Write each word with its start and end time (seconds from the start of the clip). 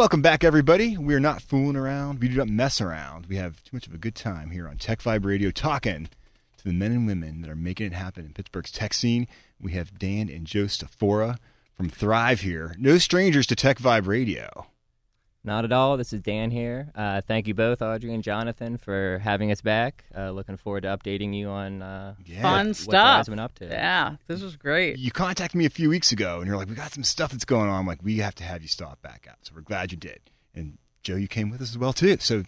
Welcome 0.00 0.22
back, 0.22 0.44
everybody. 0.44 0.96
We're 0.96 1.20
not 1.20 1.42
fooling 1.42 1.76
around. 1.76 2.20
We 2.20 2.28
do 2.28 2.36
not 2.36 2.48
mess 2.48 2.80
around. 2.80 3.26
We 3.26 3.36
have 3.36 3.62
too 3.62 3.76
much 3.76 3.86
of 3.86 3.92
a 3.92 3.98
good 3.98 4.14
time 4.14 4.50
here 4.50 4.66
on 4.66 4.78
Tech 4.78 5.02
Vibe 5.02 5.26
Radio 5.26 5.50
talking 5.50 6.08
to 6.56 6.64
the 6.64 6.72
men 6.72 6.92
and 6.92 7.06
women 7.06 7.42
that 7.42 7.50
are 7.50 7.54
making 7.54 7.88
it 7.88 7.92
happen 7.92 8.24
in 8.24 8.32
Pittsburgh's 8.32 8.72
tech 8.72 8.94
scene. 8.94 9.28
We 9.60 9.72
have 9.72 9.98
Dan 9.98 10.30
and 10.30 10.46
Joe 10.46 10.64
Stafora 10.64 11.36
from 11.76 11.90
Thrive 11.90 12.40
here. 12.40 12.74
No 12.78 12.96
strangers 12.96 13.46
to 13.48 13.54
Tech 13.54 13.76
Vibe 13.76 14.06
Radio. 14.06 14.68
Not 15.42 15.64
at 15.64 15.72
all. 15.72 15.96
This 15.96 16.12
is 16.12 16.20
Dan 16.20 16.50
here. 16.50 16.90
Uh, 16.94 17.22
thank 17.22 17.46
you 17.46 17.54
both, 17.54 17.80
Audrey 17.80 18.12
and 18.12 18.22
Jonathan, 18.22 18.76
for 18.76 19.18
having 19.24 19.50
us 19.50 19.62
back. 19.62 20.04
Uh, 20.14 20.30
looking 20.32 20.58
forward 20.58 20.82
to 20.82 20.88
updating 20.88 21.34
you 21.34 21.48
on 21.48 21.80
uh, 21.80 22.14
Yeah. 22.26 22.42
Fun 22.42 22.66
what 22.68 22.76
stuff. 22.76 22.90
Thrive's 22.90 23.28
been 23.30 23.38
up 23.38 23.54
to. 23.56 23.64
Yeah, 23.66 24.16
this 24.26 24.42
was 24.42 24.56
great. 24.56 24.98
You 24.98 25.10
contacted 25.10 25.56
me 25.58 25.64
a 25.64 25.70
few 25.70 25.88
weeks 25.88 26.12
ago, 26.12 26.38
and 26.40 26.46
you're 26.46 26.58
like, 26.58 26.68
"We 26.68 26.74
got 26.74 26.92
some 26.92 27.04
stuff 27.04 27.32
that's 27.32 27.46
going 27.46 27.70
on." 27.70 27.80
I'm 27.80 27.86
like, 27.86 28.02
"We 28.02 28.18
have 28.18 28.34
to 28.36 28.44
have 28.44 28.60
you 28.60 28.68
stop 28.68 29.00
back 29.00 29.26
out." 29.30 29.36
So 29.42 29.52
we're 29.54 29.62
glad 29.62 29.92
you 29.92 29.98
did. 29.98 30.20
And 30.54 30.76
Joe, 31.02 31.16
you 31.16 31.28
came 31.28 31.48
with 31.48 31.62
us 31.62 31.70
as 31.70 31.78
well 31.78 31.94
too. 31.94 32.18
So 32.20 32.42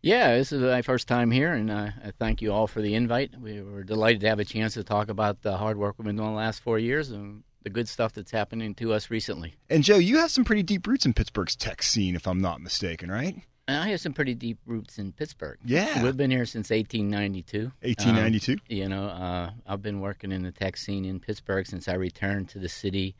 Yeah, 0.00 0.34
this 0.36 0.50
is 0.50 0.62
my 0.62 0.80
first 0.80 1.06
time 1.06 1.30
here, 1.30 1.52
and 1.52 1.70
uh, 1.70 1.90
I 2.02 2.12
thank 2.18 2.40
you 2.40 2.50
all 2.50 2.66
for 2.66 2.80
the 2.80 2.94
invite. 2.94 3.32
We 3.38 3.60
were 3.60 3.84
delighted 3.84 4.22
to 4.22 4.28
have 4.28 4.38
a 4.38 4.44
chance 4.46 4.72
to 4.74 4.84
talk 4.84 5.10
about 5.10 5.42
the 5.42 5.58
hard 5.58 5.76
work 5.76 5.96
we've 5.98 6.06
been 6.06 6.16
doing 6.16 6.30
the 6.30 6.34
last 6.34 6.62
four 6.62 6.78
years 6.78 7.10
and 7.10 7.42
the 7.68 7.74
good 7.74 7.88
stuff 7.88 8.14
that's 8.14 8.30
happening 8.30 8.74
to 8.76 8.94
us 8.94 9.10
recently. 9.10 9.54
And 9.68 9.84
Joe, 9.84 9.98
you 9.98 10.16
have 10.18 10.30
some 10.30 10.42
pretty 10.42 10.62
deep 10.62 10.86
roots 10.86 11.04
in 11.04 11.12
Pittsburgh's 11.12 11.54
tech 11.54 11.82
scene, 11.82 12.16
if 12.16 12.26
I'm 12.26 12.40
not 12.40 12.62
mistaken, 12.62 13.10
right? 13.10 13.36
And 13.66 13.76
I 13.76 13.88
have 13.88 14.00
some 14.00 14.14
pretty 14.14 14.34
deep 14.34 14.56
roots 14.64 14.98
in 14.98 15.12
Pittsburgh. 15.12 15.58
Yeah. 15.66 16.02
We've 16.02 16.16
been 16.16 16.30
here 16.30 16.46
since 16.46 16.70
1892. 16.70 17.70
1892. 17.82 18.52
Um, 18.52 18.58
you 18.68 18.88
know, 18.88 19.04
uh, 19.04 19.50
I've 19.66 19.82
been 19.82 20.00
working 20.00 20.32
in 20.32 20.42
the 20.42 20.50
tech 20.50 20.78
scene 20.78 21.04
in 21.04 21.20
Pittsburgh 21.20 21.66
since 21.66 21.88
I 21.88 21.94
returned 21.94 22.48
to 22.50 22.58
the 22.58 22.68
city 22.70 23.14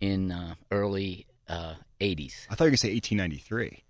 in 0.00 0.30
uh, 0.30 0.54
early 0.70 1.26
uh, 1.48 1.74
80s. 2.00 2.46
I 2.48 2.54
thought 2.54 2.66
you 2.66 2.66
were 2.66 2.70
gonna 2.70 2.76
say 2.76 2.92
1893, 2.92 3.82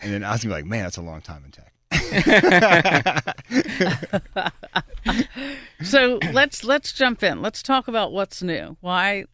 and 0.00 0.14
then 0.14 0.24
I 0.24 0.32
was 0.32 0.42
gonna 0.42 0.54
be 0.54 0.62
like, 0.62 0.64
"Man, 0.64 0.84
that's 0.84 0.96
a 0.96 1.02
long 1.02 1.20
time 1.20 1.44
in 1.44 1.50
tech." 1.50 1.74
So 5.86 6.18
let's 6.32 6.64
let's 6.64 6.92
jump 6.92 7.22
in. 7.22 7.42
Let's 7.42 7.62
talk 7.62 7.88
about 7.88 8.12
what's 8.12 8.42
new. 8.42 8.76
Why, 8.80 9.24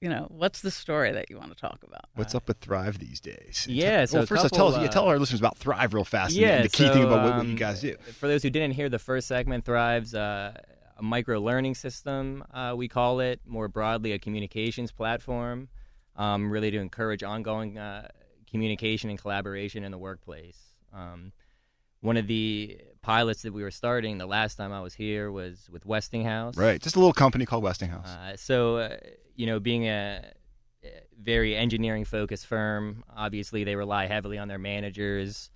you 0.00 0.08
know, 0.08 0.26
what's 0.30 0.60
the 0.60 0.70
story 0.70 1.12
that 1.12 1.30
you 1.30 1.38
want 1.38 1.50
to 1.50 1.56
talk 1.56 1.78
about? 1.86 2.06
What's 2.14 2.34
up 2.34 2.48
with 2.48 2.58
Thrive 2.58 2.98
these 2.98 3.20
days? 3.20 3.66
Yeah, 3.68 4.04
so 4.04 4.14
well, 4.14 4.24
a 4.24 4.26
first, 4.26 4.42
couple, 4.42 4.56
tell 4.56 4.68
us, 4.68 4.76
yeah, 4.80 4.88
uh, 4.88 4.90
tell 4.90 5.04
our 5.06 5.18
listeners 5.18 5.40
about 5.40 5.58
Thrive 5.58 5.94
real 5.94 6.04
fast. 6.04 6.32
and- 6.32 6.40
Yeah, 6.40 6.56
and 6.56 6.64
the 6.64 6.68
key 6.68 6.86
so, 6.86 6.92
thing 6.92 7.04
about 7.04 7.24
what, 7.24 7.36
what 7.36 7.44
you 7.46 7.52
um, 7.52 7.56
guys 7.56 7.80
do. 7.80 7.96
For 8.18 8.26
those 8.26 8.42
who 8.42 8.50
didn't 8.50 8.72
hear 8.74 8.88
the 8.88 8.98
first 8.98 9.28
segment, 9.28 9.64
Thrive's 9.64 10.14
uh, 10.14 10.54
a 10.98 11.02
micro 11.02 11.40
learning 11.40 11.74
system, 11.74 12.44
uh, 12.52 12.74
we 12.76 12.88
call 12.88 13.20
it. 13.20 13.40
More 13.46 13.68
broadly, 13.68 14.12
a 14.12 14.18
communications 14.18 14.92
platform, 14.92 15.68
um, 16.16 16.50
really 16.50 16.70
to 16.70 16.78
encourage 16.78 17.22
ongoing 17.22 17.78
uh, 17.78 18.08
communication 18.50 19.08
and 19.08 19.18
collaboration 19.18 19.84
in 19.84 19.92
the 19.92 19.98
workplace. 19.98 20.58
Um, 20.92 21.32
one 22.02 22.16
of 22.16 22.26
the 22.26 22.78
pilots 23.00 23.42
that 23.42 23.52
we 23.52 23.62
were 23.62 23.70
starting 23.70 24.18
the 24.18 24.26
last 24.26 24.56
time 24.56 24.72
I 24.72 24.80
was 24.82 24.92
here 24.94 25.32
was 25.32 25.68
with 25.70 25.86
Westinghouse. 25.86 26.56
Right, 26.56 26.80
just 26.82 26.94
a 26.96 26.98
little 26.98 27.12
company 27.12 27.46
called 27.46 27.62
Westinghouse. 27.64 28.06
Uh, 28.08 28.36
so, 28.36 28.76
uh, 28.76 28.96
you 29.34 29.46
know, 29.46 29.58
being 29.58 29.86
a 29.88 30.32
very 31.20 31.56
engineering 31.56 32.04
focused 32.04 32.46
firm, 32.46 33.04
obviously 33.16 33.62
they 33.64 33.76
rely 33.76 34.06
heavily 34.06 34.36
on 34.36 34.48
their 34.48 34.58
managers 34.58 35.50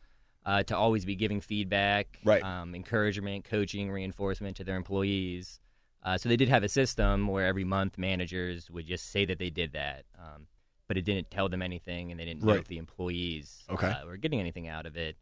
uh, 0.45 0.63
to 0.63 0.77
always 0.77 1.05
be 1.05 1.17
giving 1.17 1.41
feedback, 1.41 2.21
Right. 2.25 2.43
um, 2.45 2.75
encouragement, 2.77 3.45
coaching, 3.45 3.91
reinforcement 3.91 4.57
to 4.59 4.65
their 4.65 4.77
employees. 4.77 5.59
Uh, 6.05 6.17
so 6.17 6.29
they 6.29 6.37
did 6.37 6.49
have 6.49 6.63
a 6.63 6.69
system 6.69 7.27
where 7.27 7.47
every 7.47 7.65
month 7.65 7.99
managers 7.99 8.71
would 8.71 8.87
just 8.87 9.11
say 9.11 9.25
that 9.25 9.41
they 9.41 9.51
did 9.51 9.73
that, 9.73 10.05
um, 10.17 10.47
but 10.87 10.97
it 10.97 11.03
didn't 11.05 11.29
tell 11.33 11.49
them 11.49 11.63
anything, 11.63 12.13
and 12.13 12.21
they 12.21 12.25
didn't 12.25 12.43
know 12.45 12.53
if 12.53 12.69
the 12.69 12.79
employees 12.79 13.65
Okay. 13.69 13.89
uh, 13.89 14.07
were 14.07 14.17
getting 14.17 14.39
anything 14.39 14.69
out 14.69 14.87
of 14.87 14.97
it. 14.97 15.17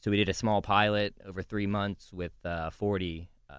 So 0.00 0.10
we 0.10 0.16
did 0.16 0.28
a 0.28 0.34
small 0.34 0.62
pilot 0.62 1.14
over 1.26 1.42
three 1.42 1.66
months 1.66 2.12
with 2.12 2.32
uh, 2.44 2.70
40, 2.70 3.28
uh, 3.50 3.54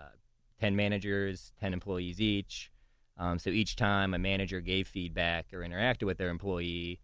10 0.59 0.75
managers, 0.75 1.51
10 1.59 1.73
employees 1.73 2.21
each. 2.21 2.71
Um, 3.17 3.39
so 3.39 3.49
each 3.49 3.75
time 3.75 4.13
a 4.13 4.19
manager 4.19 4.61
gave 4.61 4.87
feedback 4.87 5.47
or 5.53 5.59
interacted 5.59 6.03
with 6.03 6.17
their 6.17 6.29
employee 6.29 6.99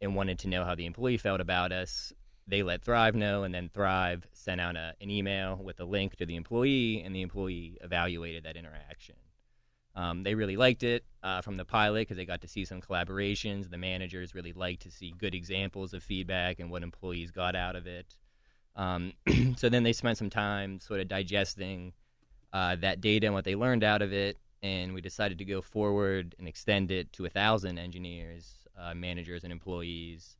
and 0.00 0.14
wanted 0.14 0.38
to 0.40 0.48
know 0.48 0.64
how 0.64 0.74
the 0.74 0.86
employee 0.86 1.16
felt 1.16 1.40
about 1.40 1.72
us, 1.72 2.12
they 2.46 2.62
let 2.62 2.82
Thrive 2.82 3.14
know, 3.14 3.42
and 3.42 3.54
then 3.54 3.70
Thrive 3.72 4.26
sent 4.32 4.60
out 4.60 4.76
a, 4.76 4.94
an 5.00 5.10
email 5.10 5.56
with 5.56 5.80
a 5.80 5.84
link 5.84 6.16
to 6.16 6.26
the 6.26 6.36
employee, 6.36 7.02
and 7.02 7.14
the 7.14 7.22
employee 7.22 7.78
evaluated 7.80 8.44
that 8.44 8.56
interaction. 8.56 9.16
Um, 9.96 10.24
they 10.24 10.34
really 10.34 10.56
liked 10.56 10.82
it 10.82 11.04
uh, 11.22 11.40
from 11.40 11.56
the 11.56 11.64
pilot 11.64 12.02
because 12.02 12.16
they 12.16 12.26
got 12.26 12.40
to 12.42 12.48
see 12.48 12.64
some 12.64 12.80
collaborations. 12.80 13.70
The 13.70 13.78
managers 13.78 14.34
really 14.34 14.52
liked 14.52 14.82
to 14.82 14.90
see 14.90 15.14
good 15.16 15.34
examples 15.34 15.94
of 15.94 16.02
feedback 16.02 16.58
and 16.58 16.70
what 16.70 16.82
employees 16.82 17.30
got 17.30 17.54
out 17.54 17.76
of 17.76 17.86
it. 17.86 18.16
Um, 18.76 19.12
so 19.56 19.68
then 19.68 19.82
they 19.82 19.92
spent 19.92 20.18
some 20.18 20.30
time 20.30 20.80
sort 20.80 21.00
of 21.00 21.08
digesting 21.08 21.92
uh, 22.52 22.76
that 22.76 23.00
data 23.00 23.26
and 23.26 23.34
what 23.34 23.44
they 23.44 23.54
learned 23.54 23.84
out 23.84 24.02
of 24.02 24.12
it, 24.12 24.36
and 24.62 24.94
we 24.94 25.00
decided 25.00 25.38
to 25.38 25.44
go 25.44 25.60
forward 25.62 26.34
and 26.38 26.48
extend 26.48 26.90
it 26.90 27.12
to 27.14 27.24
a 27.24 27.28
thousand 27.28 27.78
engineers, 27.78 28.52
uh, 28.78 28.94
managers, 28.94 29.44
and 29.44 29.52
employees. 29.52 30.36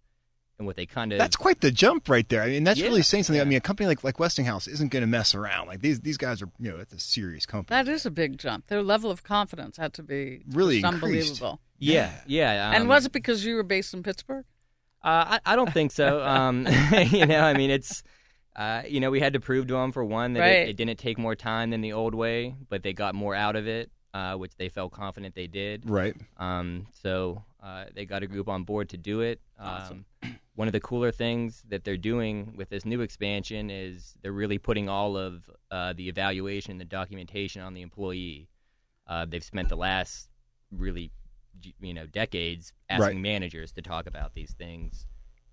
And 0.56 0.68
what 0.68 0.76
they 0.76 0.86
kind 0.86 1.12
of 1.12 1.18
That's 1.18 1.34
quite 1.34 1.60
the 1.62 1.72
jump 1.72 2.08
right 2.08 2.28
there. 2.28 2.40
I 2.40 2.46
mean, 2.46 2.62
that's 2.62 2.78
Yeah, 2.78 2.86
really 2.86 3.02
saying 3.02 3.24
something. 3.24 3.40
I 3.40 3.44
mean, 3.44 3.58
a 3.58 3.60
company 3.60 3.88
like 3.88 4.04
like 4.04 4.20
Westinghouse 4.20 4.68
isn't 4.68 4.92
going 4.92 5.00
to 5.00 5.06
mess 5.08 5.34
around. 5.34 5.66
Like 5.66 5.80
these 5.80 5.98
these 6.02 6.16
guys 6.16 6.40
are, 6.42 6.48
you 6.60 6.70
know, 6.70 6.76
it's 6.76 6.92
a 6.92 7.00
serious 7.00 7.44
company. 7.44 7.74
That 7.76 7.90
is 7.90 8.06
a 8.06 8.10
big 8.12 8.38
jump. 8.38 8.68
Their 8.68 8.80
level 8.80 9.10
of 9.10 9.24
confidence 9.24 9.78
had 9.78 9.92
to 9.94 10.04
be 10.04 10.42
Really 10.52 10.80
just 10.80 10.94
increased. 10.94 11.28
unbelievable. 11.42 11.60
yeah, 11.80 12.12
yeah. 12.28 12.68
Um, 12.68 12.74
and 12.76 12.88
was 12.88 13.04
it 13.04 13.10
because 13.10 13.44
you 13.44 13.56
were 13.56 13.64
based 13.64 13.94
in 13.94 14.04
Pittsburgh? 14.04 14.44
Uh, 15.02 15.38
I, 15.44 15.54
I 15.54 15.56
don't 15.56 15.72
think 15.72 15.90
so. 15.90 16.22
Um, 16.24 16.68
you 17.10 17.26
know, 17.26 17.40
I 17.40 17.54
mean, 17.54 17.70
it's, 17.70 18.04
uh, 18.56 18.82
you 18.88 19.00
know, 19.00 19.10
we 19.10 19.20
had 19.20 19.32
to 19.32 19.40
prove 19.40 19.66
to 19.68 19.74
them 19.74 19.92
for 19.92 20.04
one 20.04 20.32
that 20.34 20.40
Right. 20.40 20.50
it, 20.66 20.68
it 20.70 20.76
didn't 20.76 20.98
take 20.98 21.18
more 21.18 21.34
time 21.34 21.70
than 21.70 21.80
the 21.80 21.92
old 21.92 22.14
way, 22.14 22.54
but 22.68 22.82
they 22.82 22.92
got 22.92 23.14
more 23.14 23.34
out 23.34 23.56
of 23.56 23.66
it, 23.66 23.90
uh, 24.12 24.34
which 24.36 24.56
they 24.56 24.68
felt 24.68 24.92
confident 24.92 25.34
they 25.34 25.46
did. 25.48 25.88
right. 25.88 26.14
Um, 26.36 26.86
so 26.92 27.42
uh, 27.62 27.86
they 27.94 28.04
got 28.04 28.22
a 28.22 28.26
group 28.26 28.48
on 28.48 28.64
board 28.64 28.88
to 28.90 28.96
do 28.96 29.20
it. 29.22 29.40
Um, 29.58 30.04
one 30.54 30.68
of 30.68 30.72
the 30.72 30.80
cooler 30.80 31.10
things 31.10 31.64
that 31.68 31.82
they're 31.84 31.96
doing 31.96 32.54
with 32.56 32.68
this 32.68 32.84
new 32.84 33.00
expansion 33.00 33.70
is 33.70 34.14
they're 34.22 34.32
really 34.32 34.58
putting 34.58 34.88
all 34.88 35.16
of 35.16 35.50
uh, 35.70 35.92
the 35.94 36.08
evaluation 36.08 36.70
and 36.72 36.80
the 36.80 36.84
documentation 36.84 37.60
on 37.60 37.74
the 37.74 37.82
employee. 37.82 38.48
Uh, 39.08 39.26
they've 39.28 39.42
spent 39.44 39.68
the 39.68 39.76
last 39.76 40.28
really, 40.70 41.10
you 41.80 41.92
know, 41.94 42.06
decades 42.06 42.72
asking 42.88 43.16
Right. 43.16 43.16
managers 43.22 43.72
to 43.72 43.82
talk 43.82 44.06
about 44.06 44.34
these 44.34 44.52
things. 44.52 45.06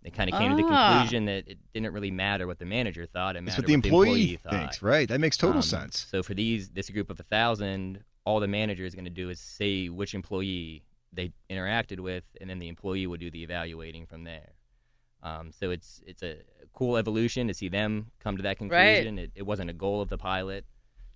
They 0.04 0.10
kind 0.10 0.32
of 0.34 0.40
came 0.40 0.50
to 0.52 0.58
the 0.58 0.68
Ah. 0.68 0.94
conclusion 0.94 1.26
that 1.26 1.48
it 1.48 1.60
didn't 1.74 1.94
really 1.94 2.10
matter 2.12 2.48
what 2.48 2.58
the 2.60 2.66
manager 2.66 3.06
thought; 3.06 3.36
it 3.36 3.46
That's 3.46 3.58
mattered 3.58 3.62
what 3.72 3.82
the 3.82 3.88
employee, 3.90 4.36
thought. 4.38 4.52
thinks. 4.54 4.82
Right. 4.82 5.08
That 5.08 5.20
makes 5.20 5.38
total 5.38 5.58
Um, 5.58 5.62
sense. 5.62 6.08
So 6.10 6.24
for 6.24 6.34
these 6.34 6.70
this 6.70 6.90
group 6.90 7.10
of 7.12 7.20
a 7.20 7.24
thousand, 7.24 8.04
all 8.26 8.40
the 8.40 8.48
manager 8.48 8.84
is 8.86 8.96
going 8.96 9.06
to 9.06 9.12
do 9.12 9.30
is 9.30 9.40
say 9.40 9.90
which 9.90 10.14
employee 10.16 10.84
they 11.14 11.32
interacted 11.50 12.00
with, 12.00 12.24
and 12.40 12.50
then 12.50 12.58
the 12.60 12.68
employee 12.68 13.06
will 13.06 13.18
do 13.18 13.30
the 13.30 13.44
evaluating 13.44 14.06
from 14.08 14.24
there. 14.24 14.54
Um, 15.24 15.52
so 15.52 15.70
it's 15.70 16.02
it's 16.08 16.24
a 16.24 16.38
cool 16.74 16.98
evolution 16.98 17.48
to 17.48 17.54
see 17.54 17.68
them 17.70 18.12
come 18.20 18.38
to 18.38 18.44
that 18.44 18.58
conclusion. 18.58 19.20
It, 19.20 19.32
it 19.36 19.44
wasn't 19.44 19.70
a 19.70 19.74
goal 19.74 20.02
of 20.02 20.10
the 20.10 20.18
pilot 20.18 20.66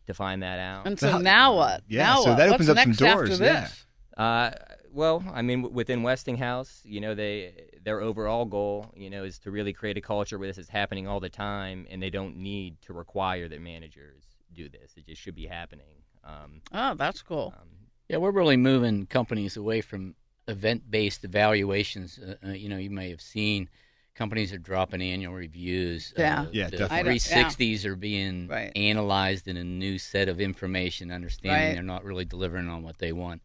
to 0.06 0.14
find 0.14 0.44
that 0.44 0.60
out. 0.60 0.86
And 0.86 1.00
So 1.00 1.12
so 1.14 1.18
now 1.18 1.56
what? 1.56 1.82
Yeah, 1.88 2.04
Now 2.04 2.22
so 2.22 2.30
what? 2.30 2.38
that 2.38 2.50
What's 2.52 2.54
opens 2.56 2.70
up 2.70 2.78
some 2.78 2.90
next 2.90 3.02
after 3.02 3.16
doors, 3.26 3.40
This? 3.40 3.86
yeah. 4.18 4.24
Uh, 4.24 4.52
well, 4.96 5.24
I 5.34 5.42
mean, 5.42 5.74
within 5.74 6.02
Westinghouse, 6.04 6.82
you 6.86 7.02
know, 7.02 7.14
they 7.14 7.70
their 7.84 8.00
overall 8.02 8.46
goal, 8.46 8.92
you 8.96 9.10
know, 9.10 9.24
is 9.26 9.38
to 9.40 9.52
really 9.52 9.74
create 9.74 9.98
a 9.98 10.02
culture 10.02 10.40
where 10.40 10.48
this 10.48 10.58
is 10.58 10.70
happening 10.70 11.08
all 11.08 11.20
the 11.20 11.30
time, 11.30 11.86
and 11.90 12.02
they 12.02 12.10
don't 12.10 12.38
need 12.38 12.82
to 12.84 12.94
require 12.94 13.48
that 13.50 13.62
managers 13.62 14.24
do 14.54 14.70
this. 14.70 14.94
It 14.96 15.06
just 15.06 15.22
should 15.22 15.36
be 15.36 15.46
happening. 15.48 16.04
Um, 16.24 16.62
Oh, 16.72 16.96
that's 16.96 17.22
cool. 17.22 17.54
um, 17.62 17.68
Yeah, 18.10 18.18
we're 18.18 18.32
really 18.32 18.58
moving 18.58 19.06
companies 19.06 19.58
away 19.58 19.82
from 19.82 20.16
event-based 20.48 21.24
evaluations. 21.26 22.18
Uh, 22.18 22.36
uh, 22.48 22.52
you 22.54 22.70
know, 22.70 22.78
you 22.78 22.90
may 22.90 23.10
have 23.10 23.22
seen 23.22 23.68
companies 24.16 24.54
are 24.54 24.58
dropping 24.58 25.02
annual 25.02 25.34
reviews. 25.34 26.14
Yeah. 26.18 26.42
Uh, 26.44 26.46
Yeah, 26.54 26.66
the 26.70 26.78
definitely. 26.78 26.96
I 26.96 27.04
don't- 27.04 27.06
360s 27.06 27.86
are 27.86 27.96
being 27.98 28.48
Right. 28.48 28.72
analyzed 28.76 29.48
in 29.48 29.58
a 29.58 29.64
new 29.64 29.98
set 30.00 30.30
of 30.30 30.40
information, 30.40 31.12
understanding 31.12 31.68
Right. 31.68 31.74
they're 31.74 31.84
not 31.84 32.06
really 32.06 32.24
delivering 32.26 32.70
on 32.70 32.82
what 32.82 33.00
they 33.00 33.12
want. 33.12 33.42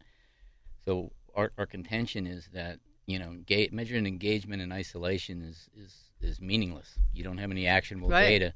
So 0.85 1.11
our, 1.35 1.51
our 1.57 1.65
contention 1.65 2.27
is 2.27 2.49
that 2.53 2.79
you 3.07 3.17
know, 3.19 3.35
ga- 3.45 3.69
measuring 3.71 4.05
engagement 4.05 4.61
in 4.61 4.71
isolation 4.71 5.41
is, 5.41 5.69
is, 5.75 5.95
is 6.21 6.39
meaningless. 6.39 6.97
You 7.13 7.23
don't 7.23 7.39
have 7.39 7.51
any 7.51 7.67
actionable 7.67 8.09
Right. 8.09 8.27
data. 8.27 8.53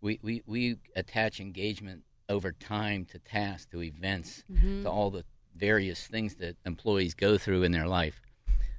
We, 0.00 0.18
we, 0.22 0.42
we 0.46 0.76
attach 0.94 1.40
engagement 1.40 2.02
over 2.28 2.52
time 2.52 3.04
to 3.06 3.18
tasks, 3.18 3.66
to 3.72 3.82
events, 3.82 4.44
Mm-hmm. 4.52 4.82
to 4.82 4.90
all 4.90 5.10
the 5.10 5.24
various 5.56 6.06
things 6.06 6.36
that 6.36 6.56
employees 6.66 7.14
go 7.14 7.36
through 7.38 7.62
in 7.64 7.72
their 7.72 7.86
life. 7.88 8.20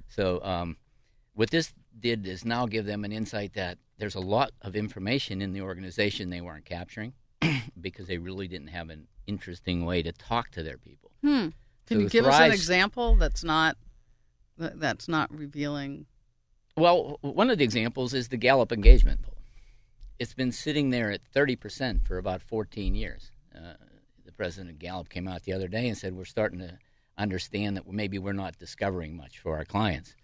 So, 0.08 0.42
um, 0.44 0.76
what 1.34 1.50
this 1.50 1.72
did 1.98 2.26
is 2.26 2.44
now 2.44 2.66
give 2.66 2.86
them 2.86 3.04
an 3.04 3.12
insight 3.12 3.54
that 3.54 3.78
there's 3.98 4.14
a 4.14 4.20
lot 4.20 4.52
of 4.62 4.76
information 4.76 5.42
in 5.42 5.52
the 5.52 5.60
organization 5.62 6.30
they 6.30 6.40
weren't 6.40 6.64
capturing 6.64 7.12
because 7.80 8.06
they 8.06 8.18
really 8.18 8.48
didn't 8.48 8.68
have 8.68 8.88
an 8.90 9.08
interesting 9.26 9.84
way 9.84 10.02
to 10.02 10.12
talk 10.12 10.50
to 10.52 10.62
their 10.62 10.78
people. 10.78 11.10
Hmm. 11.22 11.48
Can 11.86 12.00
you 12.00 12.08
give 12.08 12.26
us 12.26 12.38
an 12.40 12.52
example 12.52 13.16
that's 13.16 13.44
not 13.44 13.76
that's 14.56 15.08
not 15.08 15.32
revealing? 15.36 16.06
Well, 16.76 17.18
one 17.20 17.50
of 17.50 17.58
the 17.58 17.64
examples 17.64 18.14
is 18.14 18.28
the 18.28 18.36
Gallup 18.36 18.72
engagement 18.72 19.22
poll. 19.22 19.36
It's 20.18 20.34
been 20.34 20.52
sitting 20.52 20.90
there 20.90 21.10
at 21.10 21.20
30% 21.34 22.06
for 22.06 22.16
about 22.16 22.42
14 22.42 22.94
years. 22.94 23.30
Uh, 23.54 23.74
the 24.24 24.32
president 24.32 24.70
of 24.70 24.78
Gallup 24.78 25.08
came 25.08 25.26
out 25.26 25.42
the 25.42 25.52
other 25.52 25.68
day 25.68 25.88
and 25.88 25.98
said 25.98 26.14
we're 26.14 26.24
starting 26.24 26.60
to 26.60 26.78
understand 27.18 27.76
that 27.76 27.90
maybe 27.90 28.18
we're 28.18 28.32
not 28.32 28.56
discovering 28.58 29.16
much 29.16 29.38
for 29.38 29.56
our 29.56 29.64
clients. 29.64 30.14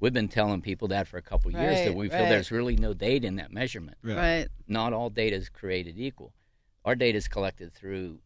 We've 0.00 0.12
been 0.12 0.28
telling 0.28 0.60
people 0.62 0.88
that 0.88 1.08
for 1.08 1.18
a 1.18 1.22
couple 1.22 1.48
of 1.54 1.60
years 1.60 1.78
that 1.80 1.88
Right, 1.88 1.96
we 1.96 2.08
feel 2.08 2.20
right. 2.20 2.28
there's 2.28 2.50
really 2.50 2.76
no 2.76 2.94
data 2.94 3.26
in 3.26 3.36
that 3.36 3.52
measurement. 3.52 3.96
Yeah. 4.04 4.14
Right. 4.14 4.48
Not 4.68 4.92
all 4.92 5.10
data 5.10 5.36
is 5.36 5.48
created 5.48 5.98
equal. 5.98 6.32
Our 6.84 6.94
data 6.94 7.18
is 7.18 7.28
collected 7.28 7.72
through 7.72 8.18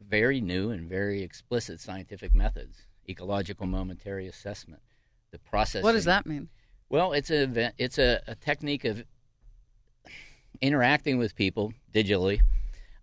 very 0.00 0.40
new 0.40 0.70
and 0.70 0.88
very 0.88 1.22
explicit 1.22 1.80
scientific 1.80 2.34
methods, 2.34 2.86
ecological 3.08 3.66
momentary 3.66 4.26
assessment, 4.26 4.82
the 5.30 5.38
process. 5.38 5.82
What 5.82 5.92
does 5.92 6.04
that 6.06 6.26
mean? 6.26 6.48
Well, 6.88 7.12
it's 7.12 7.30
a 7.30 7.46
ve- 7.46 7.70
it's 7.78 7.98
a, 7.98 8.20
a 8.26 8.34
technique 8.34 8.84
of 8.84 9.04
interacting 10.60 11.18
with 11.18 11.34
people 11.34 11.72
digitally 11.92 12.40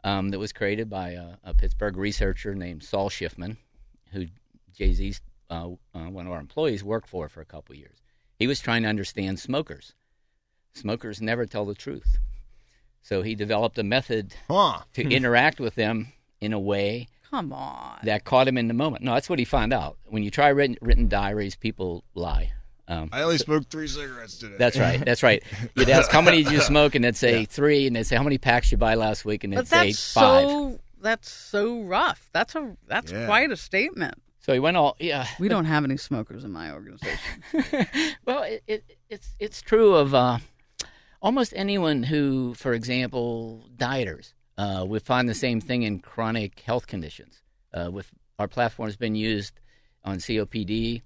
um, 0.03 0.29
that 0.29 0.39
was 0.39 0.53
created 0.53 0.89
by 0.89 1.11
a, 1.11 1.35
a 1.43 1.53
Pittsburgh 1.53 1.97
researcher 1.97 2.53
named 2.55 2.83
Saul 2.83 3.09
Shiffman, 3.09 3.57
who 4.11 4.25
Jay 4.73 4.93
Z's 4.93 5.21
uh, 5.49 5.69
uh, 5.95 5.99
one 6.09 6.25
of 6.27 6.33
our 6.33 6.39
employees 6.39 6.83
worked 6.83 7.07
for 7.07 7.29
for 7.29 7.41
a 7.41 7.45
couple 7.45 7.73
of 7.73 7.79
years. 7.79 7.97
He 8.37 8.47
was 8.47 8.59
trying 8.59 8.83
to 8.83 8.89
understand 8.89 9.39
smokers. 9.39 9.93
Smokers 10.73 11.21
never 11.21 11.45
tell 11.47 11.65
the 11.65 11.73
truth, 11.73 12.19
so 13.01 13.21
he 13.23 13.33
developed 13.33 13.79
a 13.79 13.83
method 13.83 14.35
Huh. 14.47 14.81
to 14.93 15.01
interact 15.09 15.59
with 15.59 15.75
them 15.75 16.11
in 16.41 16.53
a 16.53 16.59
way 16.59 17.07
Come 17.29 17.51
on. 17.53 17.99
that 18.03 18.23
caught 18.23 18.47
him 18.47 18.57
in 18.57 18.67
the 18.67 18.73
moment. 18.73 19.03
No, 19.03 19.13
that's 19.13 19.29
what 19.29 19.39
he 19.39 19.45
found 19.45 19.73
out. 19.73 19.97
When 20.05 20.23
you 20.23 20.31
try 20.31 20.47
written, 20.49 20.77
written 20.81 21.07
diaries, 21.07 21.55
people 21.55 22.03
lie. 22.15 22.51
Um, 22.89 23.09
I 23.11 23.21
only 23.23 23.37
smoked 23.37 23.69
three 23.69 23.87
cigarettes 23.87 24.37
today. 24.37 24.55
that's 24.57 24.77
right. 24.77 25.03
That's 25.03 25.21
right. 25.21 25.43
You'd 25.75 25.89
ask 25.89 26.09
how 26.09 26.21
many 26.21 26.41
did 26.43 26.53
you 26.53 26.61
smoke, 26.61 26.95
and 26.95 27.03
they'd 27.03 27.17
say 27.17 27.43
three, 27.43 27.85
and 27.85 27.95
they'd 27.95 28.03
say 28.03 28.15
how 28.15 28.23
many 28.23 28.37
packs 28.37 28.71
you 28.71 28.77
buy 28.77 28.95
last 28.95 29.25
week, 29.25 29.43
and 29.43 29.51
they'd 29.51 29.57
but 29.57 29.67
say 29.67 29.87
that's 29.87 30.13
five. 30.13 30.47
so 30.49 30.79
that's 31.01 31.29
so 31.29 31.81
rough. 31.81 32.29
That's 32.31 32.55
a 32.55 32.77
that's 32.87 33.11
Yeah. 33.11 33.25
quite 33.25 33.51
a 33.51 33.57
statement. 33.57 34.15
So 34.39 34.53
he 34.53 34.59
went 34.59 34.77
all 34.77 34.95
yeah. 34.99 35.27
We 35.37 35.49
don't 35.49 35.65
have 35.65 35.83
any 35.83 35.97
smokers 35.97 36.45
in 36.45 36.53
my 36.53 36.71
organization. 36.71 37.19
well, 38.25 38.43
it, 38.43 38.63
it, 38.67 38.83
it's 39.09 39.35
it's 39.37 39.61
true 39.61 39.93
of 39.93 40.13
uh, 40.15 40.37
almost 41.21 41.51
anyone 41.57 42.03
who, 42.03 42.53
for 42.53 42.71
example, 42.71 43.65
dieters. 43.75 44.31
Uh, 44.57 44.85
we 44.87 44.99
find 44.99 45.29
the 45.29 45.35
same 45.35 45.61
thing 45.61 45.83
in 45.83 45.99
chronic 45.99 46.59
health 46.61 46.87
conditions. 46.87 47.41
Uh, 47.73 47.91
with 47.91 48.09
our 48.39 48.47
platform 48.47 48.87
has 48.87 48.95
been 48.97 49.15
used 49.15 49.59
on 50.03 50.17
COPD. 50.17 51.01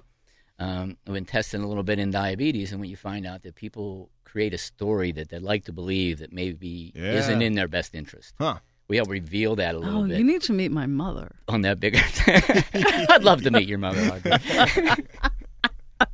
Um, 0.59 0.95
we've 1.07 1.15
been 1.15 1.25
testing 1.25 1.62
a 1.62 1.68
little 1.68 1.83
bit 1.83 1.98
in 2.00 2.12
diabetes, 2.12 2.71
and 2.71 2.80
when 2.80 2.89
you 2.89 2.95
find 2.95 3.25
out 3.25 3.42
that 3.44 3.56
people 3.56 4.09
create 4.24 4.53
a 4.53 4.57
story 4.57 5.12
that 5.13 5.30
they 5.30 5.39
like 5.39 5.65
to 5.65 5.74
believe 5.74 6.19
that 6.19 6.31
maybe 6.31 6.94
Yeah. 6.95 7.13
isn't 7.13 7.42
in 7.42 7.53
their 7.56 7.68
best 7.68 7.95
interest, 7.95 8.36
Huh. 8.39 8.59
we 8.88 8.98
help 8.98 9.09
reveal 9.09 9.56
that 9.57 9.75
a 9.75 9.80
little 9.80 10.04
bit. 10.04 10.06
oh, 10.06 10.07
bit 10.09 10.18
you 10.19 10.24
need 10.24 10.42
to 10.44 10.54
meet 10.54 10.71
my 10.71 10.86
mother. 10.86 11.36
on 11.47 11.62
that 11.62 11.80
bigger. 11.80 12.00
I'd 13.09 13.24
love 13.24 13.42
to 13.44 13.51
meet 13.51 13.68
your 13.68 13.80
mother. 13.80 14.21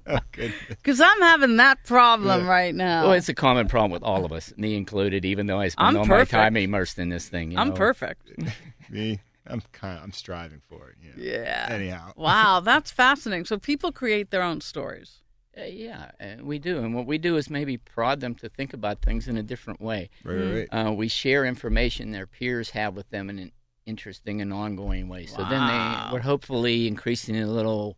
Audrey. 0.07 0.53
Oh. 0.53 0.65
Because 0.69 1.01
I'm 1.01 1.21
having 1.21 1.57
that 1.57 1.83
problem 1.83 2.47
right 2.47 2.73
now. 2.73 3.03
Well, 3.03 3.13
it's 3.13 3.29
a 3.29 3.33
common 3.33 3.67
problem 3.67 3.91
with 3.91 4.03
all 4.03 4.25
of 4.25 4.31
us, 4.31 4.53
me 4.57 4.75
included. 4.75 5.25
Even 5.25 5.47
though 5.47 5.59
I 5.59 5.69
spend 5.69 5.89
I'm 5.89 5.97
all 5.97 6.05
perfect. 6.05 6.33
my 6.33 6.39
time 6.39 6.57
immersed 6.57 6.99
in 6.99 7.09
this 7.09 7.27
thing, 7.29 7.51
you 7.51 7.57
I'm 7.57 7.69
know. 7.69 7.75
perfect. 7.75 8.31
Me, 8.89 9.19
I'm 9.45 9.61
kind 9.73 9.97
of, 9.97 10.03
I'm 10.03 10.13
striving 10.13 10.61
for 10.69 10.89
it. 10.89 10.95
You 11.01 11.09
know. 11.09 11.31
Yeah. 11.31 11.67
Anyhow. 11.69 12.13
Wow, 12.15 12.59
that's 12.63 12.91
fascinating. 12.91 13.45
So 13.45 13.57
people 13.57 13.91
create 13.91 14.31
their 14.31 14.43
own 14.43 14.61
stories. 14.61 15.21
Uh, 15.59 15.63
yeah, 15.63 16.11
uh, 16.21 16.43
we 16.43 16.59
do, 16.59 16.77
and 16.77 16.93
what 16.93 17.07
we 17.07 17.17
do 17.17 17.35
is 17.35 17.49
maybe 17.49 17.77
prod 17.77 18.19
them 18.19 18.35
to 18.35 18.47
think 18.47 18.73
about 18.73 19.01
things 19.01 19.27
in 19.27 19.37
a 19.37 19.43
different 19.43 19.81
way. 19.81 20.07
Right, 20.23 20.35
right, 20.35 20.67
right. 20.71 20.87
Uh, 20.87 20.91
we 20.91 21.07
share 21.07 21.45
information 21.45 22.11
their 22.11 22.27
peers 22.27 22.69
have 22.71 22.95
with 22.95 23.09
them 23.09 23.27
in 23.29 23.39
an 23.39 23.51
interesting 23.87 24.39
and 24.41 24.53
ongoing 24.53 25.07
way. 25.09 25.25
So 25.25 25.37
then 25.49 25.65
they, 25.65 26.13
we're 26.13 26.19
hopefully 26.19 26.87
increasing 26.87 27.37
a 27.41 27.47
little, 27.47 27.97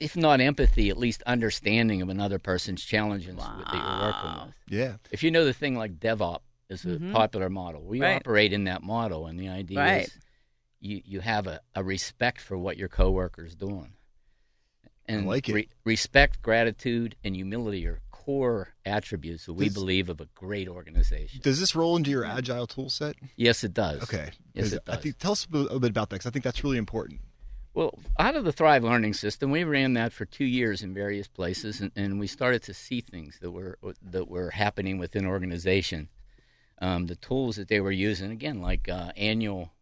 if 0.00 0.16
not 0.16 0.40
empathy, 0.40 0.90
at 0.90 0.96
least 0.98 1.22
understanding 1.24 2.02
of 2.02 2.08
another 2.08 2.38
person's 2.38 2.84
challenges 2.84 3.36
that 3.36 3.42
you're 3.72 4.00
working 4.02 4.30
Wow. 4.30 4.44
with. 4.46 4.54
yeah. 4.68 4.96
If 5.10 5.22
you 5.22 5.30
know 5.30 5.44
the 5.44 5.52
thing 5.54 5.76
like 5.76 5.98
DevOps 5.98 6.40
is 6.68 6.84
a 6.84 6.88
Mhm. 6.98 7.12
popular 7.12 7.48
model, 7.48 7.82
we 7.84 8.00
Right. 8.00 8.16
operate 8.16 8.52
in 8.52 8.64
that 8.64 8.82
model, 8.82 9.26
and 9.26 9.38
the 9.38 9.48
idea 9.48 9.78
Right. 9.78 10.06
is 10.06 10.18
you 10.80 11.00
you 11.04 11.20
have 11.20 11.46
a, 11.46 11.60
a 11.74 11.82
respect 11.82 12.40
for 12.40 12.58
what 12.58 12.76
your 12.76 12.88
coworkers 12.88 13.54
doing, 13.54 13.94
and 15.06 15.26
like 15.26 15.48
it. 15.48 15.54
re- 15.54 15.68
respect, 15.84 16.42
gratitude, 16.42 17.16
and 17.24 17.34
humility 17.34 17.86
are 17.86 18.00
core 18.10 18.74
attributes 18.84 19.46
that 19.46 19.54
we 19.54 19.66
Does- 19.66 19.74
believe 19.74 20.08
of 20.08 20.20
a 20.20 20.26
great 20.34 20.66
organization. 20.68 21.40
Does 21.42 21.60
this 21.60 21.74
roll 21.76 21.96
into 21.96 22.10
your 22.10 22.24
agile 22.24 22.66
tool 22.66 22.90
set? 22.90 23.14
yes, 23.36 23.62
it 23.64 23.72
does. 23.72 24.02
Okay. 24.02 24.30
Yes, 24.52 24.64
'Cause 24.64 24.72
it 24.74 24.82
I 24.88 24.92
does. 24.94 25.02
think 25.04 25.18
tell 25.18 25.32
us 25.32 25.46
a 25.50 25.56
a 25.56 25.58
little 25.58 25.80
bit 25.80 25.90
about 25.90 26.10
that 26.10 26.16
because 26.16 26.26
I 26.26 26.30
think 26.30 26.44
that's 26.44 26.62
really 26.64 26.76
important. 26.78 27.20
Well, 27.76 27.98
out 28.18 28.36
of 28.36 28.46
the 28.46 28.52
Thrive 28.52 28.84
Learning 28.84 29.12
System, 29.12 29.50
we 29.50 29.62
ran 29.62 29.92
that 29.92 30.10
for 30.10 30.24
two 30.24 30.46
years 30.46 30.82
in 30.82 30.94
various 30.94 31.28
places, 31.28 31.82
and, 31.82 31.92
and 31.94 32.18
we 32.18 32.26
started 32.26 32.62
to 32.62 32.72
see 32.72 33.02
things 33.02 33.38
that 33.42 33.50
were 33.50 33.78
that 34.00 34.28
were 34.28 34.48
happening 34.48 34.96
within 34.96 35.26
organization. 35.26 36.08
Um, 36.80 37.04
the 37.04 37.16
tools 37.16 37.56
that 37.56 37.68
they 37.68 37.80
were 37.80 37.92
using, 37.92 38.30
again, 38.30 38.62
like 38.62 38.88
uh, 38.88 39.12
annual 39.14 39.74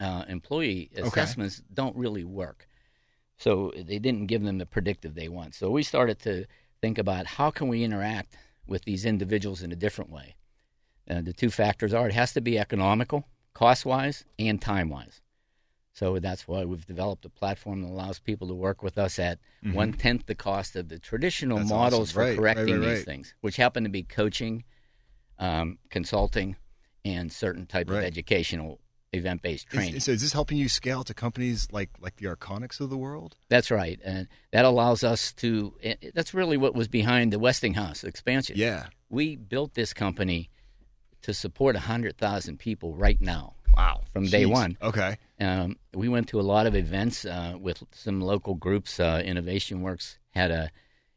uh, 0.00 0.24
employee 0.26 0.90
Okay. 0.98 1.06
assessments, 1.06 1.62
don't 1.72 1.94
really 1.94 2.24
work. 2.24 2.66
So 3.36 3.72
they 3.76 4.00
didn't 4.00 4.26
give 4.26 4.42
them 4.42 4.58
the 4.58 4.66
predictive 4.66 5.14
they 5.14 5.28
want. 5.28 5.54
So 5.54 5.70
we 5.70 5.84
started 5.84 6.18
to 6.22 6.46
think 6.80 6.98
about 6.98 7.26
how 7.26 7.52
can 7.52 7.68
we 7.68 7.84
interact 7.84 8.36
with 8.66 8.84
these 8.84 9.04
individuals 9.04 9.62
in 9.62 9.70
a 9.70 9.76
different 9.76 10.10
way. 10.10 10.34
Uh, 11.08 11.20
the 11.20 11.32
two 11.32 11.50
factors 11.50 11.94
are 11.94 12.08
it 12.08 12.14
has 12.14 12.32
to 12.32 12.40
be 12.40 12.58
economical, 12.58 13.28
cost 13.54 13.86
wise, 13.86 14.24
and 14.40 14.60
time 14.60 14.88
wise. 14.88 15.20
So 15.96 16.18
that's 16.18 16.46
why 16.46 16.62
we've 16.66 16.84
developed 16.84 17.24
a 17.24 17.30
platform 17.30 17.80
that 17.80 17.88
allows 17.88 18.18
people 18.18 18.46
to 18.48 18.54
work 18.54 18.82
with 18.82 18.98
us 18.98 19.18
at 19.18 19.38
one 19.62 19.94
tenth 19.94 20.26
the 20.26 20.34
cost 20.34 20.76
of 20.76 20.90
the 20.90 20.98
traditional 20.98 21.56
Mm-hmm. 21.56 21.68
That's 21.68 21.78
models 21.78 22.10
awesome. 22.10 22.14
for 22.14 22.20
Right, 22.20 22.28
right, 22.28 22.56
correcting 22.56 22.80
right, 22.82 22.88
these 22.96 23.04
things, 23.04 23.34
which 23.40 23.56
happen 23.56 23.84
to 23.84 23.88
be 23.88 24.02
coaching, 24.02 24.64
um, 25.38 25.78
consulting, 25.88 26.56
and 27.04 27.32
certain 27.32 27.64
type 27.64 27.88
of 27.88 27.96
educational 27.96 28.78
event 29.14 29.40
based 29.40 29.68
Is, 29.68 29.72
training. 29.72 30.00
so 30.00 30.12
is 30.12 30.20
this 30.20 30.34
helping 30.34 30.58
you 30.58 30.68
scale 30.68 31.02
to 31.04 31.14
companies 31.14 31.68
like 31.72 31.88
like 31.98 32.16
the 32.16 32.26
Arconics 32.26 32.78
of 32.80 32.90
the 32.90 32.98
world? 32.98 33.36
That's 33.48 33.70
right, 33.70 33.98
and 34.04 34.28
that 34.52 34.66
allows 34.66 35.02
us 35.02 35.32
to. 35.34 35.72
That's 36.14 36.34
really 36.34 36.58
what 36.58 36.74
was 36.74 36.88
behind 36.88 37.32
the 37.32 37.38
Westinghouse 37.38 38.04
expansion. 38.04 38.56
Yeah. 38.58 38.88
we 39.08 39.36
built 39.36 39.72
this 39.72 39.94
company 39.94 40.50
to 41.22 41.32
support 41.32 41.74
hundred 41.76 42.18
thousand 42.18 42.58
people 42.58 42.94
right 42.94 43.20
now. 43.20 43.54
Wow. 43.74 44.02
From 44.12 44.26
day 44.26 44.44
one. 44.46 44.76
Okay. 44.82 45.16
Um, 45.38 45.76
we 45.94 46.08
went 46.08 46.28
to 46.28 46.40
a 46.40 46.42
lot 46.42 46.66
of 46.66 46.74
events 46.74 47.24
uh, 47.24 47.56
with 47.60 47.82
some 47.92 48.20
local 48.20 48.54
groups. 48.54 48.98
Uh, 48.98 49.22
Innovation 49.24 49.82
Works 49.82 50.18
had 50.30 50.50
a 50.50 50.70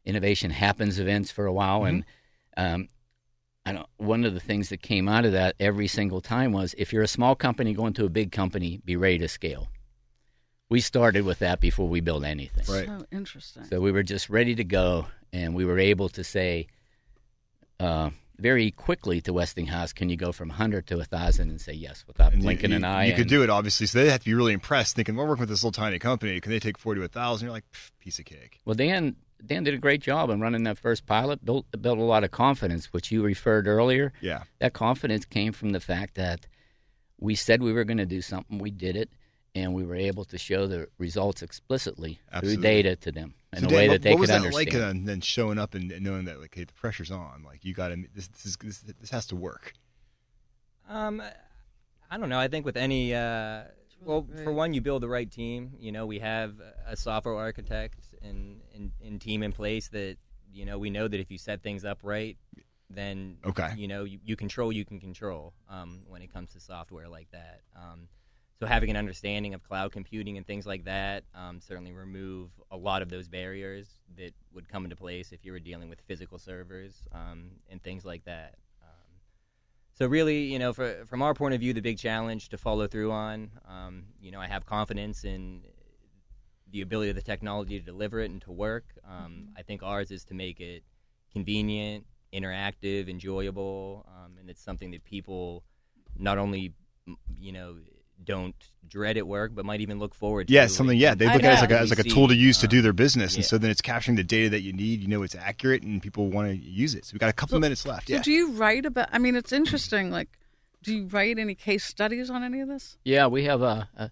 Innovation 0.04 0.50
Happens 0.50 0.98
events 0.98 1.30
for 1.30 1.46
a 1.46 1.52
while, 1.52 1.84
and 1.84 2.04
um, 2.56 2.88
I 3.64 3.72
don't, 3.72 3.86
one 3.98 4.24
of 4.24 4.34
the 4.34 4.40
things 4.40 4.70
that 4.70 4.82
came 4.82 5.08
out 5.08 5.24
of 5.24 5.32
that 5.32 5.54
every 5.60 5.86
single 5.86 6.20
time 6.20 6.52
was 6.52 6.74
if 6.78 6.92
you're 6.92 7.02
a 7.02 7.08
small 7.08 7.34
company 7.34 7.74
going 7.74 7.92
to 7.94 8.04
a 8.04 8.08
big 8.08 8.32
company, 8.32 8.80
be 8.84 8.96
ready 8.96 9.18
to 9.18 9.28
scale. 9.28 9.68
We 10.68 10.80
started 10.80 11.24
with 11.24 11.40
that 11.40 11.60
before 11.60 11.88
we 11.88 12.00
built 12.00 12.24
anything. 12.24 12.64
Right. 12.72 12.86
So 12.86 13.06
interesting. 13.10 13.64
So 13.64 13.80
we 13.80 13.92
were 13.92 14.02
just 14.02 14.30
ready 14.30 14.54
to 14.54 14.64
go, 14.64 15.06
and 15.32 15.54
we 15.54 15.64
were 15.64 15.78
able 15.78 16.08
to 16.10 16.24
say 16.24 16.68
uh, 17.78 18.10
very 18.40 18.70
quickly 18.70 19.20
to 19.22 19.32
Westinghouse, 19.32 19.92
"Can 19.92 20.08
you 20.08 20.16
go 20.16 20.32
from 20.32 20.48
100 20.48 20.86
to 20.88 20.96
1,000?" 20.96 21.48
and 21.50 21.60
say 21.60 21.72
yes 21.72 22.04
without 22.06 22.32
And 22.32 22.42
you- 22.42 22.46
blinking 22.46 22.70
you, 22.70 22.76
an 22.76 22.84
eye. 22.84 23.06
You 23.06 23.14
could 23.14 23.28
do 23.28 23.42
it, 23.42 23.50
obviously. 23.50 23.86
So 23.86 24.02
they 24.02 24.10
have 24.10 24.20
to 24.20 24.24
be 24.24 24.34
really 24.34 24.52
impressed, 24.52 24.96
thinking, 24.96 25.14
"We're 25.16 25.26
working 25.26 25.42
with 25.42 25.48
this 25.50 25.62
little 25.62 25.72
tiny 25.72 25.98
company. 25.98 26.40
Can 26.40 26.50
they 26.50 26.58
take 26.60 26.78
forty 26.78 27.00
to 27.00 27.04
a 27.04 27.08
thousand? 27.08 27.46
You're 27.46 27.52
like, 27.52 27.64
piece 28.00 28.18
of 28.18 28.24
cake. 28.24 28.60
Well, 28.64 28.74
Dan 28.74 29.16
Dan 29.44 29.64
did 29.64 29.72
a 29.74 29.78
great 29.78 30.02
job 30.02 30.28
in 30.30 30.40
running 30.40 30.64
that 30.64 30.78
first 30.78 31.06
pilot. 31.06 31.42
built 31.44 31.66
built 31.80 31.98
a 31.98 32.02
lot 32.02 32.24
of 32.24 32.30
confidence, 32.30 32.92
which 32.92 33.10
you 33.10 33.22
referred 33.22 33.66
earlier. 33.66 34.12
Yeah. 34.20 34.42
That 34.58 34.72
confidence 34.74 35.24
came 35.24 35.52
from 35.52 35.70
the 35.70 35.80
fact 35.80 36.14
that 36.16 36.46
we 37.18 37.34
said 37.34 37.62
we 37.62 37.72
were 37.72 37.84
going 37.84 37.98
to 37.98 38.06
do 38.06 38.20
something, 38.22 38.58
we 38.58 38.70
did 38.70 38.96
it, 38.96 39.10
and 39.54 39.74
we 39.74 39.84
were 39.84 39.96
able 39.96 40.24
to 40.26 40.38
show 40.38 40.66
the 40.66 40.88
results 40.98 41.42
explicitly 41.42 42.20
Absolutely. 42.32 42.56
through 42.56 42.62
data 42.62 42.96
to 42.96 43.12
them 43.12 43.34
in 43.52 43.60
So 43.60 43.66
a 43.66 43.68
Dan, 43.68 43.76
way 43.76 43.88
what, 43.88 43.94
that 43.94 44.02
they 44.02 44.10
what 44.10 44.20
was 44.20 44.30
that 44.30 44.52
like? 44.52 44.74
Uh, 44.74 44.92
then 44.94 45.20
showing 45.20 45.58
up 45.58 45.74
and, 45.74 45.90
and 45.90 46.04
knowing 46.04 46.26
that 46.26 46.40
like, 46.40 46.54
hey, 46.54 46.64
the 46.64 46.72
pressure's 46.72 47.10
on. 47.10 47.42
Like 47.44 47.64
you 47.64 47.74
got 47.74 47.88
to 47.88 47.96
this, 48.14 48.28
this 48.28 48.46
is 48.46 48.56
this, 48.56 48.78
this 49.00 49.10
has 49.10 49.26
to 49.26 49.36
work. 49.36 49.72
Um, 50.88 51.22
I 52.10 52.18
don't 52.18 52.28
know. 52.28 52.38
I 52.38 52.48
think 52.48 52.64
with 52.64 52.76
any, 52.76 53.14
uh, 53.14 53.62
well, 54.02 54.26
for 54.42 54.52
one, 54.52 54.72
you 54.72 54.80
build 54.80 55.02
the 55.02 55.08
right 55.08 55.30
team. 55.30 55.72
You 55.78 55.92
know, 55.92 56.06
we 56.06 56.18
have 56.20 56.54
a 56.86 56.96
software 56.96 57.36
architect 57.36 57.98
and, 58.22 58.60
and, 58.74 58.92
and 59.04 59.20
team 59.20 59.42
in 59.42 59.52
place 59.52 59.88
that 59.88 60.16
you 60.52 60.64
know 60.64 60.78
we 60.78 60.90
know 60.90 61.06
that 61.06 61.20
if 61.20 61.30
you 61.30 61.38
set 61.38 61.62
things 61.62 61.84
up 61.84 62.00
right, 62.02 62.36
then 62.88 63.36
Okay. 63.46 63.72
you 63.76 63.86
know 63.86 64.04
you, 64.04 64.18
you 64.24 64.36
control 64.36 64.72
you 64.72 64.84
can 64.84 64.98
control 64.98 65.52
um, 65.68 66.00
when 66.08 66.22
it 66.22 66.32
comes 66.32 66.52
to 66.54 66.60
software 66.60 67.08
like 67.08 67.30
that. 67.30 67.60
Um, 67.76 68.08
so 68.60 68.66
having 68.66 68.90
an 68.90 68.96
understanding 68.96 69.54
of 69.54 69.64
cloud 69.64 69.90
computing 69.90 70.36
and 70.36 70.46
things 70.46 70.66
like 70.66 70.84
that 70.84 71.24
um, 71.34 71.60
certainly 71.62 71.92
remove 71.92 72.50
a 72.70 72.76
lot 72.76 73.00
of 73.00 73.08
those 73.08 73.26
barriers 73.26 73.88
that 74.18 74.32
would 74.52 74.68
come 74.68 74.84
into 74.84 74.94
place 74.94 75.32
if 75.32 75.46
you 75.46 75.52
were 75.52 75.58
dealing 75.58 75.88
with 75.88 75.98
physical 76.02 76.38
servers 76.38 77.02
um, 77.12 77.52
and 77.70 77.82
things 77.82 78.04
like 78.04 78.22
that. 78.26 78.56
Um, 78.82 79.16
so 79.94 80.06
really, 80.06 80.42
you 80.42 80.58
know, 80.58 80.74
for, 80.74 81.06
from 81.06 81.22
our 81.22 81.32
point 81.32 81.54
of 81.54 81.60
view, 81.60 81.72
the 81.72 81.80
big 81.80 81.96
challenge 81.96 82.50
to 82.50 82.58
follow 82.58 82.86
through 82.86 83.10
on, 83.10 83.50
um, 83.66 84.04
you 84.20 84.30
know, 84.30 84.40
I 84.40 84.46
have 84.46 84.66
confidence 84.66 85.24
in 85.24 85.62
the 86.70 86.82
ability 86.82 87.08
of 87.08 87.16
the 87.16 87.22
technology 87.22 87.78
to 87.78 87.84
deliver 87.84 88.20
it 88.20 88.30
and 88.30 88.42
to 88.42 88.52
work. 88.52 88.84
Um, 89.08 89.48
I 89.56 89.62
think 89.62 89.82
ours 89.82 90.10
is 90.10 90.22
to 90.24 90.34
make 90.34 90.60
it 90.60 90.84
convenient, 91.32 92.04
interactive, 92.30 93.08
enjoyable, 93.08 94.06
um, 94.06 94.36
and 94.38 94.50
it's 94.50 94.62
something 94.62 94.90
that 94.90 95.02
people 95.02 95.64
not 96.14 96.36
only, 96.36 96.74
you 97.38 97.52
know, 97.52 97.76
don't 98.24 98.54
dread 98.88 99.16
at 99.16 99.26
work, 99.26 99.52
but 99.54 99.64
might 99.64 99.80
even 99.80 99.98
look 99.98 100.14
forward 100.14 100.48
to. 100.48 100.52
It. 100.52 100.54
Yeah, 100.54 100.66
something. 100.66 100.98
Yeah, 100.98 101.14
they 101.14 101.26
look 101.26 101.36
at 101.36 101.44
it 101.44 101.46
as 101.46 101.60
like 101.60 101.70
a, 101.70 101.78
as 101.78 101.90
like 101.90 102.00
a 102.00 102.04
tool 102.04 102.28
to 102.28 102.34
see, 102.34 102.40
use 102.40 102.58
to 102.58 102.66
um, 102.66 102.70
do 102.70 102.82
their 102.82 102.92
business, 102.92 103.34
and 103.34 103.44
yeah. 103.44 103.48
so 103.48 103.58
then 103.58 103.70
it's 103.70 103.80
capturing 103.80 104.16
the 104.16 104.24
data 104.24 104.50
that 104.50 104.60
you 104.60 104.72
need. 104.72 105.00
You 105.00 105.08
know, 105.08 105.22
it's 105.22 105.34
accurate, 105.34 105.82
and 105.82 106.02
people 106.02 106.28
want 106.28 106.48
to 106.48 106.56
use 106.56 106.94
it. 106.94 107.04
So 107.06 107.14
we 107.14 107.18
got 107.18 107.30
a 107.30 107.34
couple 107.34 107.56
So- 107.56 107.60
minutes 107.60 107.86
left. 107.86 108.08
So 108.08 108.14
Yeah. 108.14 108.22
do 108.22 108.32
you 108.32 108.52
write 108.52 108.86
about? 108.86 109.08
I 109.12 109.18
mean, 109.18 109.36
it's 109.36 109.52
interesting. 109.52 110.10
Like, 110.10 110.28
do 110.82 110.94
you 110.94 111.06
write 111.06 111.38
any 111.38 111.54
case 111.54 111.84
studies 111.84 112.30
on 112.30 112.42
any 112.42 112.60
of 112.60 112.68
this? 112.68 112.98
Yeah, 113.04 113.26
we 113.28 113.44
have 113.44 113.62
a, 113.62 113.88
a 113.96 114.10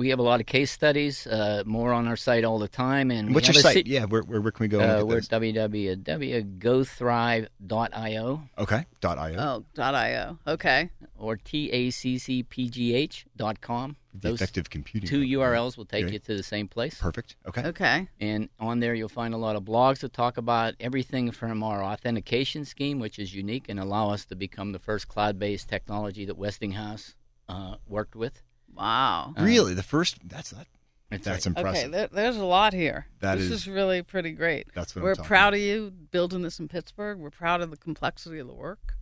we 0.00 0.08
have 0.08 0.18
a 0.18 0.22
lot 0.22 0.40
of 0.40 0.46
case 0.46 0.72
studies, 0.72 1.26
uh, 1.26 1.62
more 1.66 1.92
on 1.92 2.08
our 2.08 2.16
site 2.16 2.42
all 2.42 2.58
the 2.58 2.68
time. 2.68 3.10
And 3.10 3.28
we 3.28 3.34
What's 3.34 3.48
your 3.48 3.52
have 3.52 3.60
a 3.60 3.68
site? 3.68 3.74
se- 3.86 3.86
yeah, 3.86 4.06
where, 4.06 4.22
where 4.22 4.40
where 4.40 4.50
can 4.50 4.64
we 4.64 4.68
go? 4.68 4.80
and 4.80 4.90
Uh, 4.90 5.00
look 5.00 5.08
we're 5.10 5.18
at 5.18 5.30
at 5.30 5.42
www.gothrive.io? 5.42 8.42
Okay. 8.58 8.86
Dot 9.00 9.18
io. 9.18 9.36
Oh, 9.38 9.64
dot 9.74 9.94
.io. 9.94 10.38
Okay. 10.46 10.88
or 11.18 11.36
taccpgh.com. 11.36 12.46
the 14.14 14.20
Those 14.30 14.40
affective 14.40 14.70
computing. 14.70 15.06
two 15.08 15.16
company. 15.18 15.34
URLs 15.36 15.76
will 15.76 15.84
take 15.84 16.04
Okay. 16.06 16.14
you 16.14 16.18
to 16.20 16.34
the 16.34 16.42
same 16.42 16.66
place. 16.66 16.98
Perfect. 16.98 17.36
Okay. 17.46 17.62
Okay. 17.66 18.08
And 18.18 18.48
on 18.58 18.80
there, 18.80 18.94
you'll 18.94 19.10
find 19.10 19.34
a 19.34 19.36
lot 19.36 19.54
of 19.54 19.64
blogs 19.64 19.98
that 20.00 20.14
talk 20.14 20.38
about 20.38 20.74
everything 20.80 21.30
from 21.30 21.62
our 21.62 21.84
authentication 21.84 22.64
scheme, 22.64 22.98
which 23.00 23.18
is 23.18 23.34
unique 23.34 23.66
and 23.68 23.78
allow 23.78 24.08
us 24.10 24.24
to 24.26 24.34
become 24.34 24.72
the 24.72 24.78
first 24.78 25.08
cloud-based 25.08 25.68
technology 25.68 26.24
that 26.24 26.38
Westinghouse 26.38 27.16
uh, 27.50 27.74
worked 27.86 28.16
with. 28.16 28.40
Wow. 28.74 29.34
Uh, 29.36 29.42
really, 29.44 29.74
the 29.74 29.82
first. 29.82 30.16
That's 30.28 30.50
that. 30.50 30.66
That's 31.10 31.24
That's 31.24 31.46
right. 31.46 31.52
Okay. 31.58 31.60
impressive. 31.68 31.90
There, 31.92 32.08
there's 32.12 32.36
a 32.36 32.44
lot 32.44 32.72
here. 32.72 33.06
That 33.20 33.36
this 33.38 33.46
is- 33.46 33.62
is 33.62 33.68
really 33.68 34.02
pretty 34.02 34.30
great. 34.30 34.68
That's 34.74 34.94
what 34.94 35.02
We're 35.02 35.10
I'm 35.10 35.16
talking 35.16 35.28
proud 35.28 35.54
of 35.54 35.60
you 35.60 35.90
building 36.12 36.42
this 36.42 36.60
in 36.60 36.68
Pittsburgh. 36.68 37.18
We're 37.18 37.30
proud 37.30 37.62
of 37.62 37.70
the 37.70 37.76
complexity 37.76 38.38
of 38.38 38.46
the 38.46 38.54
work. 38.54 38.94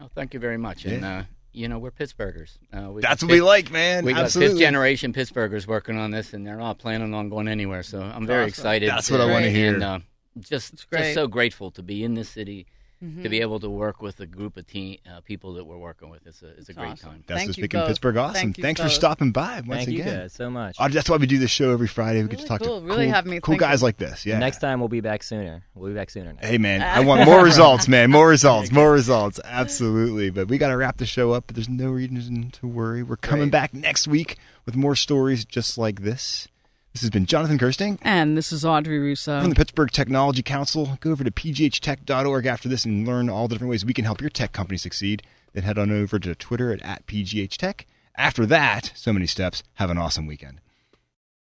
Oh, 0.00 0.08
thank 0.12 0.34
you 0.34 0.40
very 0.40 0.56
much. 0.58 0.84
And 0.86 1.04
uh, 1.04 1.22
you 1.52 1.68
know, 1.68 1.78
we're 1.78 1.92
Pittsburghers. 1.92 2.58
Uh, 2.72 2.90
we 2.90 3.00
That's 3.02 3.22
got 3.22 3.28
what 3.28 3.32
we 3.34 3.40
like, 3.42 3.70
man. 3.70 4.04
We 4.04 4.12
got 4.12 4.24
Absolutely. 4.24 4.54
fifth 4.54 4.60
generation 4.60 5.12
Pittsburghers 5.12 5.66
working 5.68 5.98
on 5.98 6.10
this, 6.10 6.32
and 6.32 6.44
they're 6.44 6.56
not 6.56 6.78
planning 6.78 7.14
on 7.14 7.28
going 7.28 7.46
anywhere. 7.46 7.84
So 7.84 8.00
I'm 8.02 8.26
very 8.26 8.40
Awesome. 8.42 8.48
excited. 8.48 8.88
That's 8.88 9.10
what 9.10 9.20
I 9.20 9.26
wanna 9.26 9.46
and, 9.46 9.54
hear. 9.56 9.80
uh, 9.82 10.00
just, 10.40 10.72
It's 10.72 10.84
great. 10.84 11.00
just 11.02 11.14
so 11.14 11.28
grateful 11.28 11.70
to 11.72 11.82
be 11.82 12.02
in 12.02 12.14
this 12.14 12.28
city, 12.30 12.66
Mhm. 13.02 13.22
to 13.22 13.28
be 13.28 13.40
able 13.40 13.58
to 13.60 13.68
work 13.68 14.00
with 14.00 14.20
a 14.20 14.26
group 14.26 14.56
of 14.56 14.66
team 14.66 14.98
uh, 15.10 15.20
people 15.22 15.54
that 15.54 15.64
we're 15.64 15.76
working 15.76 16.08
with. 16.08 16.24
It's 16.26 16.40
a, 16.42 16.48
it's 16.50 16.68
a 16.68 16.72
great 16.72 16.92
awesome. 16.92 17.08
time. 17.10 17.24
That's 17.26 17.38
Thank 17.38 17.48
what's 17.48 17.58
you 17.58 17.62
making 17.64 17.80
both. 17.80 17.88
Pittsburgh 17.88 18.16
awesome. 18.16 18.34
Thank 18.34 18.58
you 18.58 18.62
Thanks 18.62 18.80
for 18.80 18.86
both. 18.86 18.92
stopping 18.94 19.32
by 19.32 19.54
once 19.66 19.84
Thank 19.84 19.88
you 19.96 20.02
again. 20.02 20.20
guys 20.20 20.32
so 20.34 20.48
much. 20.50 20.76
Oh, 20.78 20.88
that's 20.88 21.10
why 21.10 21.16
we 21.16 21.26
do 21.26 21.38
this 21.38 21.50
show 21.50 21.72
every 21.72 21.88
Friday. 21.88 22.22
We 22.22 22.28
get 22.28 22.36
to 22.38 22.42
Really 22.44 22.48
talk 22.48 22.60
cool. 22.62 22.80
to 22.80 22.86
Really 22.86 23.06
cool, 23.06 23.14
have 23.14 23.26
me 23.26 23.40
cool 23.40 23.52
thinking. 23.54 23.68
guys 23.68 23.82
like 23.82 23.96
this. 23.96 24.24
Yeah. 24.24 24.38
Next 24.38 24.58
time 24.60 24.78
we'll 24.78 24.88
be 24.88 25.00
back 25.00 25.22
sooner. 25.24 25.64
We'll 25.74 25.90
be 25.90 25.94
back 25.96 26.10
sooner. 26.10 26.32
Next 26.32 26.46
Hey 26.46 26.58
man, 26.58 26.82
I 26.82 27.00
want 27.00 27.24
more 27.26 27.42
results, 27.42 27.88
man. 27.88 28.10
More 28.10 28.28
results, 28.36 28.70
more 28.70 28.92
results. 28.92 29.40
Absolutely. 29.44 30.30
But 30.30 30.48
we 30.48 30.58
got 30.58 30.68
to 30.68 30.76
wrap 30.76 30.98
the 30.98 31.06
show 31.06 31.32
up. 31.32 31.44
But 31.48 31.56
there's 31.56 31.68
no 31.68 31.90
reason 31.90 32.50
to 32.52 32.66
worry. 32.68 33.02
We're 33.02 33.16
coming 33.16 33.46
Great. 33.46 33.52
back 33.52 33.74
next 33.74 34.06
week 34.06 34.36
with 34.64 34.76
more 34.76 34.94
stories 34.94 35.44
just 35.44 35.76
like 35.76 36.02
this. 36.02 36.46
This 36.92 37.00
has 37.00 37.10
been 37.10 37.24
Jonathan 37.24 37.58
Kersting 37.58 37.98
And 38.02 38.36
this 38.36 38.52
is 38.52 38.64
Audrey 38.66 38.98
Russo. 38.98 39.40
from 39.40 39.48
the 39.48 39.56
Pittsburgh 39.56 39.90
Technology 39.90 40.42
Council. 40.42 40.98
Go 41.00 41.10
over 41.10 41.24
to 41.24 41.30
pghtech.org 41.30 42.44
after 42.46 42.68
this 42.68 42.84
and 42.84 43.06
learn 43.06 43.30
all 43.30 43.48
the 43.48 43.54
different 43.54 43.70
ways 43.70 43.84
we 43.84 43.94
can 43.94 44.04
help 44.04 44.20
your 44.20 44.28
tech 44.28 44.52
company 44.52 44.76
succeed. 44.76 45.22
Then 45.54 45.62
head 45.62 45.78
on 45.78 45.90
over 45.90 46.18
to 46.18 46.34
Twitter 46.34 46.70
at, 46.70 46.82
at 46.82 47.06
pghtech. 47.06 47.84
After 48.14 48.44
that, 48.46 48.92
so 48.94 49.12
many 49.12 49.26
steps. 49.26 49.62
Have 49.74 49.88
an 49.90 49.96
awesome 49.96 50.26
weekend. 50.26 50.60